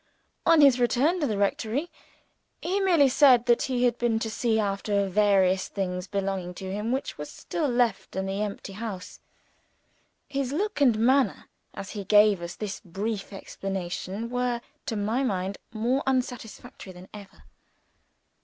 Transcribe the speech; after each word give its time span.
On 0.47 0.61
his 0.61 0.79
return 0.79 1.19
to 1.19 1.27
the 1.27 1.37
rectory, 1.37 1.91
he 2.59 2.79
merely 2.79 3.07
said 3.07 3.45
that 3.45 3.61
he 3.61 3.83
had 3.83 3.99
been 3.99 4.17
to 4.17 4.31
see 4.31 4.59
after 4.59 5.07
various 5.07 5.67
things 5.67 6.07
belonging 6.07 6.55
to 6.55 6.71
him, 6.71 6.91
which 6.91 7.19
were 7.19 7.25
still 7.25 7.67
left 7.67 8.15
in 8.15 8.25
the 8.25 8.41
empty 8.41 8.73
house. 8.73 9.19
His 10.27 10.51
look 10.51 10.81
and 10.81 10.97
manner 10.97 11.49
as 11.75 11.91
he 11.91 12.03
gave 12.03 12.41
us 12.41 12.55
this 12.55 12.81
brief 12.83 13.31
explanation 13.31 14.31
were, 14.31 14.61
to 14.87 14.95
my 14.95 15.21
mind, 15.21 15.59
more 15.71 16.01
unsatisfactory 16.07 16.93
than 16.93 17.07
ever. 17.13 17.43